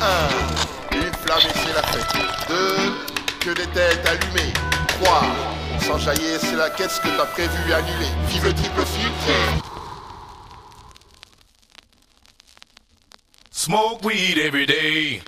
[0.00, 0.96] 1.
[0.96, 2.16] Une flamme et c'est la fête.
[2.48, 2.54] 2.
[3.40, 4.52] Que des têtes allumées.
[5.02, 5.22] 3.
[5.80, 8.08] Sans jaillir, c'est la quête ce que t'as prévu annuler.
[8.28, 9.62] Vive le triple filtre.
[13.50, 15.22] Smoke weed every day.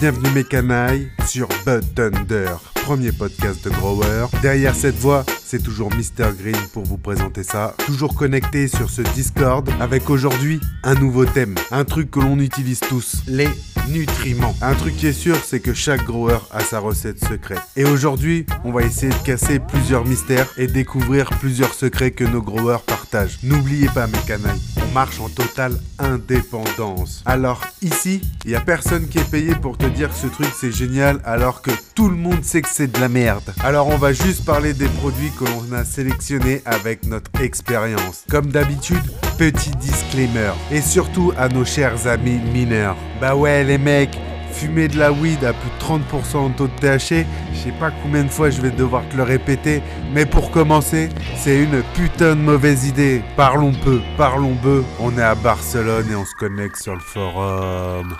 [0.00, 4.26] Bienvenue mes canailles sur Bud Thunder, premier podcast de Grower.
[4.42, 7.74] Derrière cette voix, c'est toujours Mr Green pour vous présenter ça.
[7.86, 12.80] Toujours connecté sur ce Discord avec aujourd'hui un nouveau thème, un truc que l'on utilise
[12.80, 13.48] tous, les
[13.88, 14.54] nutriments.
[14.60, 17.62] Un truc qui est sûr, c'est que chaque grower a sa recette secrète.
[17.74, 22.42] Et aujourd'hui, on va essayer de casser plusieurs mystères et découvrir plusieurs secrets que nos
[22.42, 23.38] growers partagent.
[23.42, 24.60] N'oubliez pas mes canailles,
[24.94, 27.22] marche en totale indépendance.
[27.26, 30.46] Alors ici, il y a personne qui est payé pour te dire que ce truc
[30.56, 33.52] c'est génial alors que tout le monde sait que c'est de la merde.
[33.64, 38.24] Alors on va juste parler des produits que l'on a sélectionnés avec notre expérience.
[38.30, 39.02] Comme d'habitude,
[39.36, 40.52] petit disclaimer.
[40.70, 42.96] Et surtout à nos chers amis mineurs.
[43.20, 44.16] Bah ouais les mecs,
[44.54, 47.90] fumer de la weed à plus de 30% de taux de THC, je sais pas
[48.02, 52.36] combien de fois je vais devoir te le répéter, mais pour commencer, c'est une putain
[52.36, 53.22] de mauvaise idée.
[53.36, 58.14] Parlons peu, parlons peu, on est à Barcelone et on se connecte sur le forum.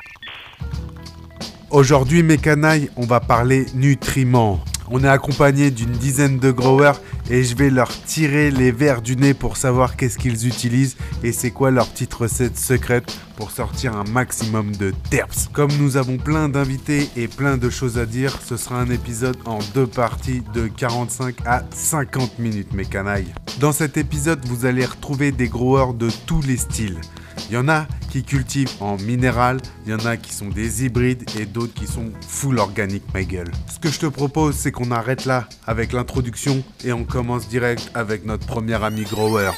[1.71, 4.61] Aujourd'hui, mes canailles, on va parler nutriments.
[4.91, 9.17] On est accompagné d'une dizaine de growers et je vais leur tirer les verres du
[9.17, 13.97] nez pour savoir qu'est-ce qu'ils utilisent et c'est quoi leur petite recette secrète pour sortir
[13.97, 15.49] un maximum de terps.
[15.53, 19.37] Comme nous avons plein d'invités et plein de choses à dire, ce sera un épisode
[19.45, 23.33] en deux parties de 45 à 50 minutes, mes canailles.
[23.61, 27.01] Dans cet épisode, vous allez retrouver des growers de tous les styles.
[27.49, 30.85] Il y en a qui cultivent en minéral, il y en a qui sont des
[30.85, 33.51] hybrides et d'autres qui sont full organique, ma gueule.
[33.69, 37.91] Ce que je te propose, c'est qu'on arrête là avec l'introduction et on commence direct
[37.95, 39.51] avec notre premier ami grower.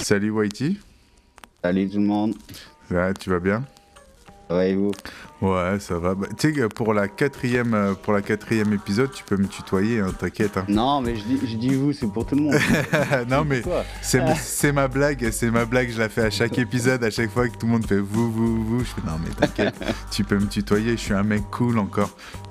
[0.00, 0.76] Salut Whitey,
[1.62, 2.34] Salut tout le monde.
[2.90, 3.64] Ouais, tu vas bien?
[4.48, 4.92] Va et vous?
[5.42, 6.14] Ouais, ça va.
[6.14, 9.46] Bah, tu sais que pour la quatrième, euh, pour la quatrième épisode, tu peux me
[9.48, 10.56] tutoyer, hein, t'inquiète.
[10.56, 10.64] hein.
[10.68, 12.54] Non, mais je dis, je dis vous, c'est pour tout le monde.
[13.28, 13.62] non mais
[14.00, 17.30] c'est c'est ma blague, c'est ma blague, je la fais à chaque épisode, à chaque
[17.30, 18.78] fois que tout le monde fait vous, vous, vous.
[18.80, 19.74] Je fais non mais t'inquiète,
[20.10, 22.10] tu peux me tutoyer, je suis un mec cool encore.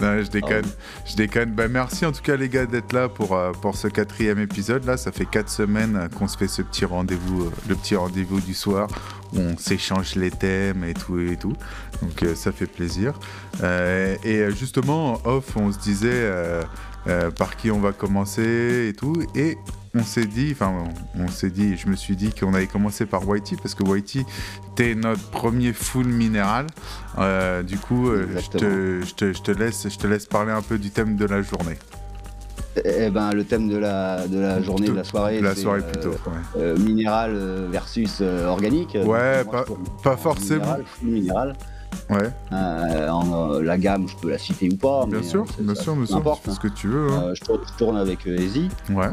[0.00, 0.66] non, je déconne,
[1.06, 1.52] je déconne.
[1.52, 4.84] Bah merci en tout cas les gars d'être là pour, euh, pour ce quatrième épisode.
[4.84, 7.96] Là, ça fait quatre semaines euh, qu'on se fait ce petit rendez-vous, euh, le petit
[7.96, 8.88] rendez-vous du soir
[9.32, 11.54] où on s'échange les thèmes et tout et tout.
[12.02, 13.18] Donc euh, ça fait plaisir.
[13.62, 16.30] Euh, et euh, justement, en off, on se disait
[17.36, 19.14] par qui on va commencer et tout.
[19.34, 19.56] Et
[19.94, 20.84] on s'est dit, enfin,
[21.16, 24.24] on, s'est dit, je me suis dit qu'on allait commencer par Whitey parce que Whitey,
[24.76, 26.66] t'es notre premier full minéral.
[27.18, 30.62] Euh, du coup, je, te, je, te, je, te laisse, je te laisse parler un
[30.62, 31.76] peu du thème de la journée.
[32.84, 35.80] Eh ben, le thème de la, de la journée, de la soirée, De la soirée
[35.80, 36.10] euh, plutôt.
[36.10, 36.16] ouais.
[36.62, 38.96] euh, minéral euh, versus organique.
[39.04, 40.60] Ouais, Donc, pas- moi, pas en forcément.
[40.64, 41.56] Minéral, minéral.
[42.08, 45.06] Ouais, Euh, en, euh, la gamme, je peux la citer ou pas.
[45.06, 46.16] bien mais, sûr, euh, bien ça- sûr, sûr.
[46.16, 46.54] importe, C'est hein.
[46.54, 47.08] ce que tu veux.
[47.08, 47.22] hein.
[47.26, 49.06] Euh, je, tourne, je tourne avec Easy, Ouais,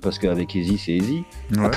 [0.00, 1.24] parce qu'avec Easy, c'est Easy.
[1.56, 1.70] ouais.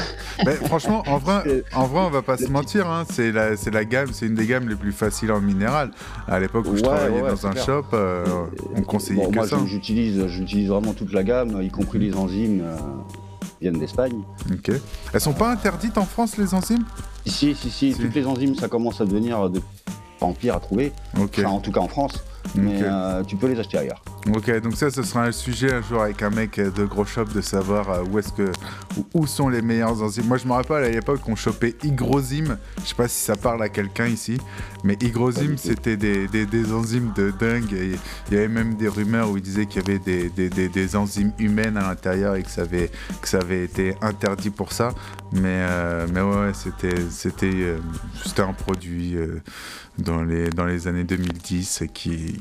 [0.45, 3.85] Ben, franchement, en vrai, en vrai, on va pas se mentir, hein, c'est la, la
[3.85, 5.89] gamme, c'est une des gammes les plus faciles en minéral.
[6.27, 7.65] À l'époque où je Ouais, travaillais ouais, dans un clair.
[7.65, 7.85] shop,
[8.75, 9.57] on conseillait Bon, que moi, ça.
[9.63, 12.63] je- j'utilise, j'utilise vraiment toute la gamme, y compris les enzymes
[13.59, 14.21] viennent d'Espagne.
[14.53, 14.71] Ok.
[15.13, 16.83] Elles sont pas interdites en France les enzymes?
[17.25, 17.99] Si, si, si, Si.
[17.99, 19.59] toutes les enzymes, ça commence à devenir de
[20.21, 20.91] en pire à trouver.
[21.17, 22.23] Enfin, en tout cas en France.
[22.55, 24.01] Mais euh, tu peux les acheter ailleurs.
[24.33, 27.25] Ok, donc ça, ce sera un sujet un jour avec un mec de gros shop
[27.25, 28.51] de savoir euh, où est-ce que
[29.13, 30.25] où, sont les meilleures enzymes.
[30.27, 32.57] Moi, je me rappelle à l'époque qu'on chopait Hygrozyme.
[32.81, 34.37] Je sais pas si ça parle à quelqu'un ici,
[34.83, 37.71] mais Hygrozyme, c'était des, des, des enzymes de dingue.
[37.73, 37.95] Et
[38.29, 41.33] Il y avait même des rumeurs où ils disaient qu'il y avait des, des, enzymes
[41.39, 42.89] humaines à l'intérieur et que ça avait
[43.21, 44.89] que ça avait été interdit pour ça.
[45.31, 47.79] Mais euh, mais ouais, ouais, c'était c'était euh,
[48.25, 49.41] c'était un produit euh,
[49.99, 52.37] dans les dans les années 2010 qui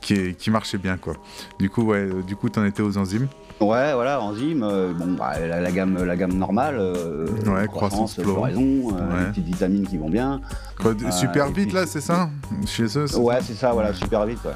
[0.00, 1.14] qui, qui marchait bien quoi.
[1.58, 3.28] Du coup, ouais, euh, du coup, t'en étais aux enzymes.
[3.60, 8.14] Ouais, voilà, enzymes, euh, bon, bah, la, la gamme, la gamme normale, euh, Ouais, croissance,
[8.14, 8.32] floraison.
[8.62, 9.20] floraison, euh, Ouais.
[9.20, 10.40] les petites vitamines qui vont bien.
[10.80, 12.30] Quoi, super vite puis- là, c'est ça
[12.64, 14.38] Chez eux Ouais, c'est ça, voilà, super vite.
[14.46, 14.52] Ouais.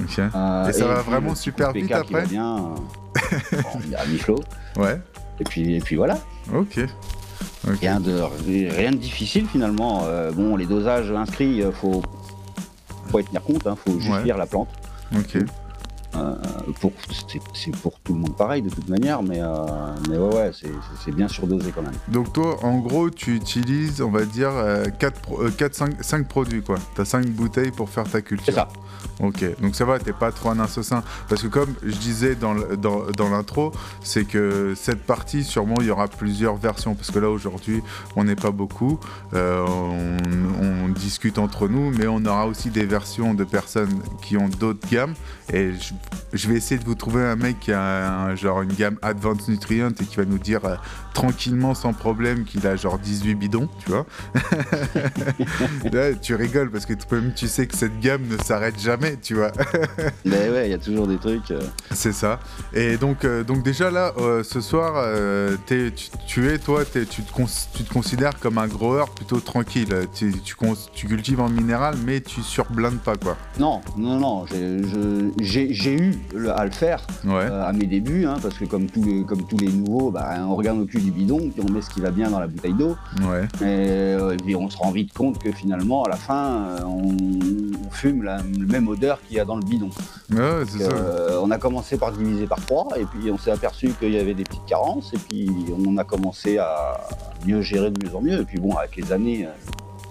[0.00, 3.94] Et ça va puis vraiment super vite PK qui va après bien, bon, Il y
[3.94, 4.40] a Michelot.
[4.76, 5.00] Ouais,
[5.38, 6.18] Et puis, et puis voilà.
[6.52, 6.80] ok.
[7.80, 8.20] Rien de,
[8.70, 10.02] rien de difficile finalement.
[10.06, 12.02] Euh, bon, les dosages inscrits, euh, faut,
[13.10, 14.24] faut y tenir compte, hein, faut juste Ouais.
[14.24, 14.68] lire la plante.
[15.16, 15.38] Ok.
[16.18, 16.34] Euh,
[16.80, 16.92] pour,
[17.54, 19.46] c'est, pour tout le monde pareil de toute manière, mais, euh,
[20.08, 20.50] mais ouais, ouais,
[21.04, 21.92] c'est, bien surdosé quand même.
[22.08, 24.50] Donc toi, en gros, tu utilises, on va dire,
[24.98, 26.76] 4, 4 5, 5 produits, quoi.
[26.94, 28.46] T'as 5 bouteilles pour faire ta culture.
[28.46, 28.68] C'est ça.
[29.20, 31.02] Ok, donc ça va, t'es pas trop un assassin.
[31.28, 33.72] Parce que comme je disais dans, le- dans, dans l'intro,
[34.02, 36.94] c'est que cette partie, sûrement, il y aura plusieurs versions.
[36.94, 37.82] Parce que là, aujourd'hui,
[38.16, 38.98] on n'est pas beaucoup.
[39.34, 40.16] Euh, on,
[40.64, 44.86] on discute entre nous, mais on aura aussi des versions de personnes qui ont d'autres
[44.90, 45.14] gammes.
[45.52, 45.94] Et je,
[46.32, 49.48] je vais essayer de vous trouver un mec qui a un- genre une gamme Advanced
[49.48, 50.76] Nutrient et qui va nous dire euh,
[51.14, 54.06] tranquillement, sans problème, qu'il a genre 18 bidons, tu vois.
[55.92, 59.34] Là, tu rigoles parce que toi-même, tu sais que cette gamme ne s'arrête jamais, tu
[59.34, 59.50] vois.
[60.24, 61.50] Mais ouais, il y a toujours des trucs.
[61.50, 61.60] euh,
[61.92, 62.38] C'est ça.
[62.72, 64.12] Et donc, euh, donc déjà là,
[64.44, 65.04] ce soir,
[65.66, 65.92] tu,
[66.26, 69.88] tu es, toi, tu, te cons- tu te considères comme un grower plutôt tranquille.
[70.14, 73.36] Tu, tu, cons- tu cultives en minéral, mais tu surblindes pas, quoi.
[73.58, 74.44] Non, non, non,
[75.40, 77.32] j'ai, j'ai eu le- à le faire Ouais.
[77.50, 80.34] euh, à mes débuts, hein, parce que comme tous les, comme tous les nouveaux, bah,
[80.48, 82.46] on regarde au cul du bidon, puis on met ce qui va bien dans la
[82.46, 82.96] bouteille d'eau,
[83.28, 83.44] Ouais.
[83.60, 86.78] et, euh, et puis on se rend vite compte que finalement, à la fin, euh,
[86.84, 87.16] on,
[87.86, 89.90] on fume la, même odeur qu'il y a dans le bidon.
[90.30, 90.90] Ouais, c'est ça.
[90.92, 94.18] Euh, on a commencé par diviser par trois, et puis on s'est aperçu qu'il y
[94.18, 95.50] avait des petites carences, et puis
[95.84, 97.00] on a commencé à
[97.46, 99.50] mieux gérer de mieux en mieux, et puis bon, avec les années, euh,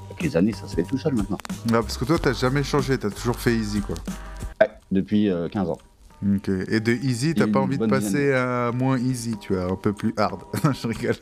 [0.10, 1.38] avec les années, ça se fait tout seul maintenant.
[1.72, 3.96] Parce que toi, t'as jamais changé, t'as toujours fait easy, quoi.
[4.92, 5.78] Depuis euh, 15 ans.
[6.26, 6.50] Ok.
[6.70, 9.94] Et de easy, t'as pas envie de passer à moins easy, tu vois, un peu
[9.94, 10.42] plus hard.
[10.82, 11.16] je rigole.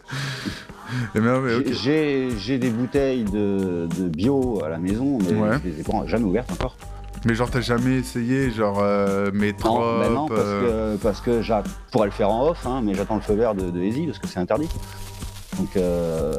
[1.15, 1.71] Et mais, mais, ok.
[1.73, 5.57] J'ai des bouteilles de, de bio à la maison, mais Ouais.
[5.63, 6.77] je les ai pas jamais ouvertes encore.
[7.25, 9.79] Mais genre, t'as jamais essayé, genre, euh, Non, métro.
[9.99, 11.53] ben non, parce que, parce que je
[11.91, 14.19] pourrais le faire en off, hein, mais j'attends le feu vert de, de Easy parce
[14.19, 14.69] que c'est interdit.
[15.57, 16.33] Donc, euh,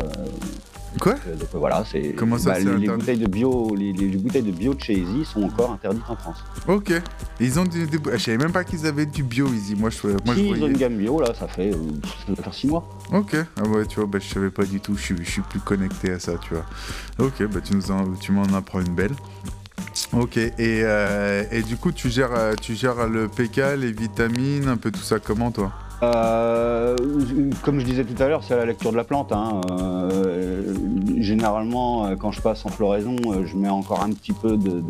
[1.00, 2.12] Quoi euh, donc, euh, voilà, c'est.
[2.14, 4.94] Comment ça, bah, les, les bouteilles de bio, les, les bouteilles de bio de chez
[4.94, 6.42] Easy sont encore interdites en France.
[6.66, 6.92] Ok.
[7.40, 9.74] Ils ont du, du- Je savais même pas qu'ils avaient du bio easy.
[9.74, 11.76] Moi, je, moi, si je ils ont une gamme bio, là, ça fait, euh,
[12.26, 12.88] ça doit faire 6 mois.
[13.12, 13.36] Ok.
[13.56, 14.96] Ah ouais, tu vois, bah, je savais pas du tout.
[14.96, 16.64] Je suis, je suis plus connecté à ça, tu vois.
[17.18, 19.12] Ok, bah, tu, nous en- tu m'en apprends une belle.
[20.12, 24.76] Ok, et, euh, et du coup, tu gères, tu gères le PK, les vitamines, un
[24.76, 25.72] peu tout ça comment, toi?
[26.02, 26.94] Euh,
[27.62, 29.32] comme je disais tout à l'heure, c'est la lecture de la plante.
[29.32, 29.60] hein.
[29.70, 30.74] Euh,
[31.18, 34.82] généralement, euh, quand je passe en floraison, je mets encore un petit peu de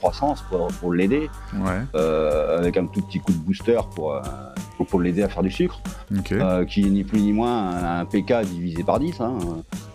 [0.00, 4.20] croissance pour, pour l'aider, Ouais, euh, avec un tout petit coup de booster pour, euh,
[4.88, 5.78] pour, l'aider à faire du sucre,
[6.32, 9.20] euh, qui est ni plus ni moins un, un PK divisé par 10.
[9.20, 9.38] hein.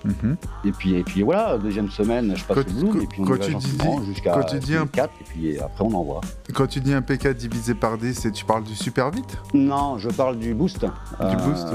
[0.05, 0.37] Mhm.
[0.65, 3.25] Et, puis, et puis voilà, deuxième semaine, je passe Quand- au bloom, et puis on
[3.25, 6.21] quand tu dis- jusqu'à quand tu dis un- 4, et puis après on envoie.
[6.53, 9.35] Quand tu dis un PK divisé par 10, c'est- tu parles du super vite?
[9.55, 10.81] Non, je parle du boost.
[10.81, 11.67] Du boost,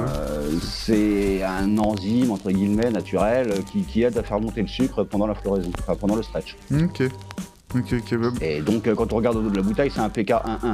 [0.62, 5.26] C'est un enzyme, entre guillemets, naturel, qui, qui aide à faire monter le sucre pendant
[5.26, 6.56] la floraison, enfin pendant le stretch.
[6.72, 7.02] Ok.
[7.74, 8.18] Ok, ok.
[8.18, 10.30] bah, Et donc, euh, quand on regarde au dos de la bouteille, c'est un PK
[10.30, 10.72] 1-1.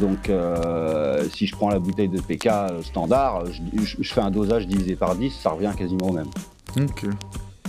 [0.00, 2.48] Donc, euh, si je prends la bouteille de PK
[2.82, 6.28] standard, je, je- je fais un dosage divisé par 10, ça revient quasiment au même.
[6.76, 7.06] Ok.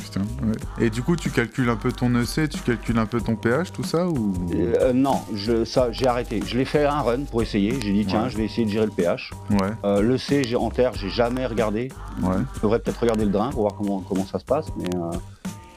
[0.03, 0.85] Putain, ouais.
[0.85, 3.71] Et du coup, tu calcules un peu ton EC, tu calcules un peu ton pH,
[3.73, 4.33] tout ça ou?
[4.53, 6.41] Euh, non, je, ça, j'ai arrêté.
[6.45, 7.77] Je l'ai fait un run pour essayer.
[7.81, 8.29] J'ai dit, tiens, Ouais.
[8.29, 9.31] je vais essayer de gérer le pH.
[9.51, 11.89] Ouais, Euh, le C, j'ai en terre, j'ai jamais regardé.
[12.21, 12.35] ouais.
[12.55, 15.11] Je devrais peut-être regarder le drain pour voir comment, comment ça se passe, mais euh,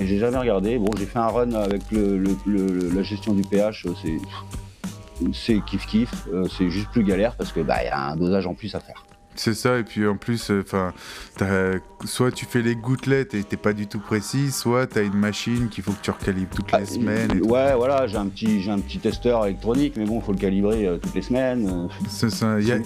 [0.01, 0.79] et j'ai jamais regardé.
[0.79, 3.93] Bon, j'ai fait un run avec la gestion du pH, euh,
[5.35, 8.47] c'est kiff kiff, euh, c'est juste plus galère parce que bah y a un dosage
[8.47, 9.05] en plus à faire.
[9.43, 10.93] C'est ça, et puis en plus, enfin,
[12.05, 15.71] soit tu fais les gouttelettes et t'es pas du tout précis, soit t'as une machine
[15.71, 17.31] qu'il faut que tu recalibres toutes les Ah, semaines.
[17.31, 17.49] Et euh, tout.
[17.49, 20.87] ouais, voilà, j'ai un petit j'ai un petit testeur électronique, mais bon, faut le calibrer
[20.87, 21.67] euh, toutes les semaines.
[21.67, 22.61] euh, C'est ça.
[22.61, 22.77] Il y a,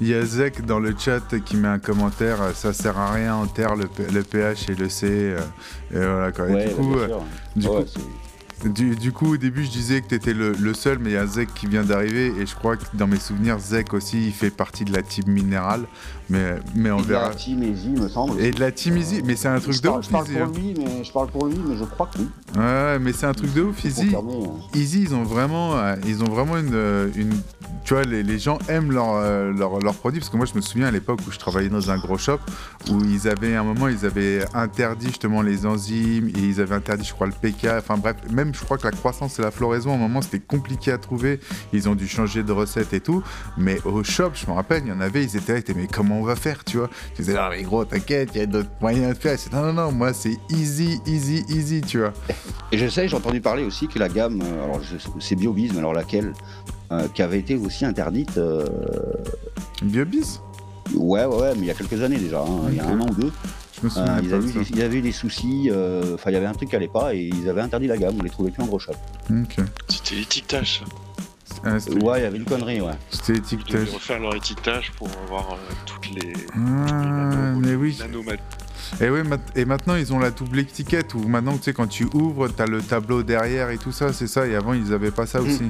[0.00, 3.46] y Zek dans le chat qui met un commentaire, euh, ça sert à rien en
[3.46, 5.06] terre le, le pH et le C.
[5.06, 5.38] euh,
[5.92, 6.48] et voilà quoi.
[6.48, 7.08] Et du bah, coup, euh,
[7.56, 7.84] du Ouais,
[8.64, 11.16] Du, du coup, au début, je disais que t'étais le, le seul, mais il y
[11.16, 14.32] a Zek qui vient d'arriver, et je crois que dans mes souvenirs, Zek aussi, il
[14.34, 15.86] fait partie de la team minérale,
[16.28, 17.34] mais, mais on Et de la verra.
[17.34, 18.38] team Easy, me semble.
[18.38, 20.26] Et de la team Easy, mais c'est un truc je de parle, ouf, je parle
[20.26, 20.52] Easy, pour hein.
[20.54, 22.28] lui, mais je parle pour lui, mais je crois que oui.
[22.58, 24.14] Ouais, mais c'est un truc de ouf, Easy.
[24.14, 24.78] Euh.
[24.78, 27.32] Easy, ils ont vraiment, euh, ils ont vraiment une, euh, une,
[27.84, 30.54] tu vois, les, les gens aiment leurs euh, leurs- leurs produits parce que moi, je
[30.54, 32.38] me souviens à l'époque où je travaillais dans un gros shop
[32.90, 36.74] où ils avaient, à un moment, ils avaient interdit justement les enzymes et ils avaient
[36.74, 37.66] interdit, je crois, le PK.
[37.78, 40.40] Enfin bref, même je crois que la croissance et la floraison, à un moment, c'était
[40.40, 41.40] compliqué à trouver.
[41.72, 43.22] Ils ont dû changer de recette et tout.
[43.56, 45.74] Mais au shop, je me rappelle, il y en avait, ils étaient là, ils étaient,
[45.74, 46.90] mais comment on va faire, tu vois?
[47.14, 49.34] Je disais, non, mais gros, t'inquiète, il y a d'autres moyens de faire.
[49.34, 52.12] Ils disaient, non, non, non, moi, c'est easy, easy, easy, tu vois.
[52.72, 54.80] Et je sais, j'ai entendu parler aussi que la gamme, euh, alors
[55.18, 56.32] c'est Biobis, mais alors laquelle,
[56.92, 58.64] euh, qui avait été aussi interdite, euh,
[59.82, 60.40] Biobis
[60.94, 63.00] ouais, ouais, ouais, mais il y a quelques années déjà, hein, il y a un
[63.00, 63.32] an ou deux,
[63.86, 66.36] euh, souviens ils, avaient eu des, ils avaient eu des soucis, euh, enfin il y
[66.36, 68.50] avait un truc qui allait pas et ils avaient interdit la gamme, on les trouvait
[68.50, 68.92] plus en gros shop.
[69.30, 69.56] Ok.
[69.88, 70.80] C'était l'étiquetage.
[70.80, 70.84] ça.
[71.64, 72.92] Ah, Ouais, il y avait une connerie, ouais.
[73.10, 73.80] c'était Ils étiquetage.
[73.80, 75.56] devaient refaire leur étiquetage pour avoir euh,
[75.86, 77.98] toutes les, Ah, mais oui.
[79.00, 82.48] Et, et maintenant ils ont la double étiquette où maintenant tu sais quand tu ouvres
[82.48, 85.40] t'as le tableau derrière et tout ça c'est ça et avant ils avaient pas ça
[85.40, 85.68] aussi.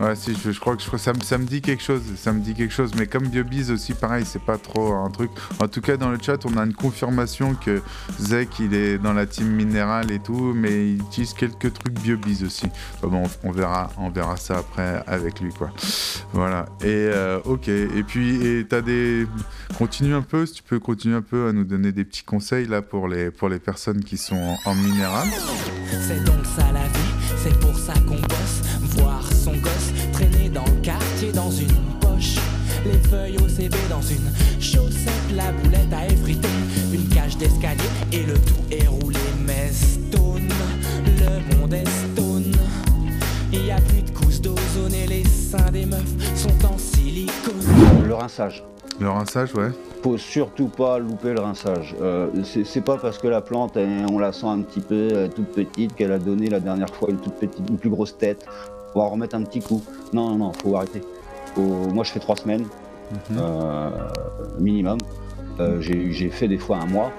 [0.00, 2.92] Ouais si je, crois que ça, me, dit quelque chose ça me dit quelque chose
[2.96, 5.30] mais comme Biobiz aussi pareil c'est pas trop un truc.
[5.58, 7.82] En tout cas dans le chat on a une confirmation que
[8.20, 12.44] Zek il est dans la team minérale et tout mais il utilise quelques trucs Biobiz
[12.44, 12.66] aussi.
[13.02, 15.70] Bon on, verra on verra ça après avec lui quoi.
[16.32, 19.26] Voilà et euh, ok et puis t'as des
[19.76, 22.66] continue un peu si tu peux continuer un peu à nous donner des petits conseils
[22.66, 25.26] là pour les pour les personnes qui sont en, en minéral.
[26.06, 28.67] C'est donc ça la vie, c'est pour ça qu'on bosse.
[33.10, 36.48] Les feuilles au CV dans une chaussette, la boulette à effriter.
[36.92, 37.80] Une cage d'escalier
[38.12, 39.16] et le tout est roulé.
[39.46, 40.48] Mais stone,
[41.06, 42.52] le monde est stone.
[43.52, 46.02] Il y a plus de couches d'ozone et les seins des meufs
[46.36, 47.54] sont en silicone.
[48.06, 48.62] Le rinçage.
[49.00, 49.70] Le rinçage ouais.
[50.02, 51.96] Faut surtout pas louper le rinçage.
[52.02, 55.08] Euh, c'est c'est pas parce que la plante, elle- on la sent un petit peu
[55.12, 58.18] euh, toute petite qu'elle a donné la dernière fois une toute petite, une plus grosse
[58.18, 58.44] tête.
[58.94, 59.82] On va en remettre un petit coup.
[60.12, 61.00] Non, non, non, faut arrêter.
[61.54, 61.62] Faut-
[61.92, 62.66] Moi, je fais trois semaines
[63.36, 63.90] Euh,
[64.58, 64.98] minimum.
[65.60, 67.12] Euh, J'ai fait des fois un mois.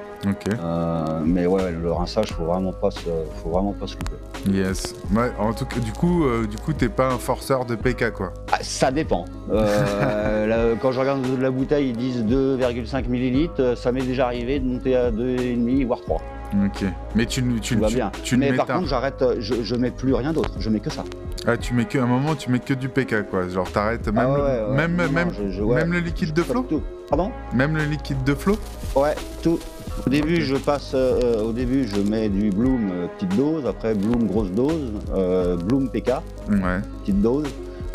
[0.61, 2.99] Euh, mais ouais, le rinçage, faut vraiment pas se,
[3.41, 4.57] faut vraiment pas se louper.
[4.57, 4.93] Yes.
[5.15, 8.11] Ouais, en tout cas, du coup, euh, du coup, t'es pas un forceur de PK,
[8.11, 8.33] quoi.
[8.51, 9.23] Ah, ça dépend.
[9.49, 13.77] Euh, là, quand je regarde la bouteille, ils disent 2,5 millilitres.
[13.77, 16.21] Ça m'est déjà arrivé de monter à 2,5 voire 3.
[16.65, 16.83] Ok.
[17.15, 18.11] Mais tu, ne- tu, tu- bien.
[18.23, 19.23] tu mais par contre, j'arrête.
[19.39, 20.51] Je, je mets plus rien d'autre.
[20.59, 21.03] Je mets que ça.
[21.47, 23.47] Ah, tu mets que, à un moment, tu mets que du PK, quoi.
[23.47, 25.75] Genre, t'arrêtes même, Ah ouais, le- ouais, même, Non, même, je- je- ouais.
[25.77, 26.65] même le liquide de flot.
[27.09, 27.31] Pardon?
[27.53, 28.57] Même le liquide de flot
[28.95, 29.57] Ouais, tout.
[30.05, 30.91] Au début, je passe.
[30.93, 33.65] euh, au début, je mets du Bloom euh, petite dose.
[33.65, 34.93] Après, Bloom grosse dose.
[35.15, 36.09] euh, Bloom PK
[36.49, 36.79] Ouais.
[37.01, 37.45] petite dose.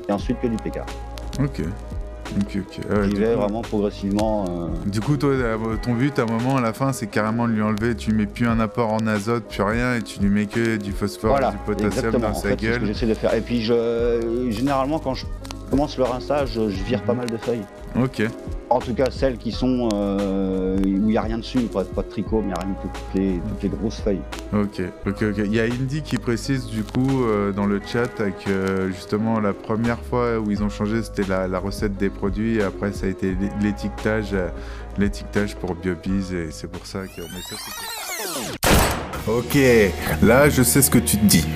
[0.08, 0.80] Et ensuite que du PK.
[1.40, 1.62] Ok.
[2.40, 2.78] Ok, ok.
[2.90, 4.44] Ouais, J'y du, vais coup, vraiment progressivement.
[4.48, 7.46] euh, du coup, toi, euh, ton but, à un moment, à la fin, c'est carrément
[7.46, 7.94] de lui enlever.
[7.94, 10.92] Tu mets plus un apport en azote, plus rien, et tu lui mets que du
[10.92, 12.86] phosphore, Voilà, du potassium dans En sa fait, c'est ce que gueule.
[12.86, 13.34] j'essaie de faire.
[13.34, 15.26] Et puis, je, généralement, quand je
[15.74, 17.64] commence le rinçage, je vire pas mal de feuilles.
[18.00, 18.22] Ok.
[18.70, 22.02] En tout cas, celles qui sont euh, où il n'y a rien dessus, pas, pas
[22.02, 22.88] de tricot, mais il n'y a rien tout.
[22.94, 24.20] Toutes les, toutes les grosses feuilles.
[24.52, 25.38] Ok, ok, ok.
[25.38, 29.40] Il y a Indy qui précise du coup euh, dans le chat que euh, justement
[29.40, 32.92] la première fois où ils ont changé c'était la, la recette des produits et après
[32.92, 34.48] ça a été l'é- l'étiquetage, euh,
[34.96, 37.20] l'étiquetage pour Biobiz et c'est pour ça que.
[37.20, 38.73] Mais ça,
[39.26, 39.56] Ok,
[40.22, 41.46] là je sais ce que tu te dis.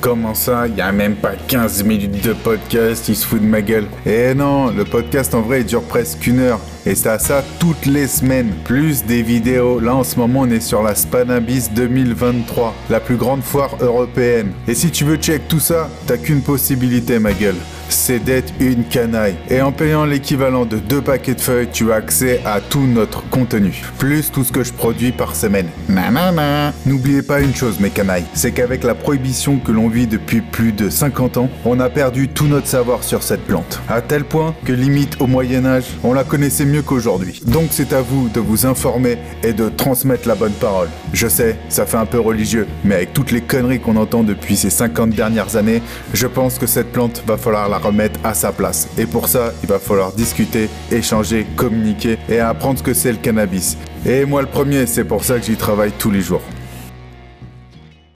[0.00, 3.46] Comment ça, il y a même pas 15 minutes de podcast, il se fout de
[3.46, 3.86] ma gueule.
[4.04, 6.58] Eh non, le podcast en vrai il dure presque une heure.
[6.84, 9.78] Et c'est à ça toutes les semaines, plus des vidéos.
[9.78, 14.50] Là en ce moment on est sur la Spanabis 2023, la plus grande foire européenne.
[14.66, 17.54] Et si tu veux check tout ça, t'as qu'une possibilité ma gueule.
[17.92, 19.36] C'est d'être une canaille.
[19.50, 23.22] Et en payant l'équivalent de deux paquets de feuilles, tu as accès à tout notre
[23.28, 23.82] contenu.
[23.98, 25.68] Plus tout ce que je produis par semaine.
[25.90, 26.72] Nanana.
[26.86, 30.72] N'oubliez pas une chose mes canailles, c'est qu'avec la prohibition que l'on vit depuis plus
[30.72, 33.80] de 50 ans, on a perdu tout notre savoir sur cette plante.
[33.90, 37.42] À tel point que limite au Moyen Âge, on la connaissait mieux qu'aujourd'hui.
[37.46, 40.88] Donc c'est à vous de vous informer et de transmettre la bonne parole.
[41.12, 44.56] Je sais, ça fait un peu religieux, mais avec toutes les conneries qu'on entend depuis
[44.56, 45.82] ces 50 dernières années,
[46.14, 48.88] je pense que cette plante va falloir la remettre à sa place.
[48.98, 53.18] Et pour ça, il va falloir discuter, échanger, communiquer et apprendre ce que c'est le
[53.18, 53.76] cannabis.
[54.06, 56.42] Et moi le premier, c'est pour ça que j'y travaille tous les jours.